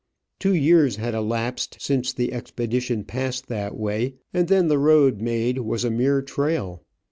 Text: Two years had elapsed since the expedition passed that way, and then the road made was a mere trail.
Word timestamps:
Two 0.39 0.55
years 0.55 0.95
had 0.95 1.13
elapsed 1.13 1.77
since 1.79 2.11
the 2.11 2.33
expedition 2.33 3.03
passed 3.03 3.45
that 3.49 3.77
way, 3.77 4.15
and 4.33 4.47
then 4.47 4.67
the 4.67 4.79
road 4.79 5.21
made 5.21 5.59
was 5.59 5.83
a 5.83 5.91
mere 5.91 6.23
trail. 6.23 6.81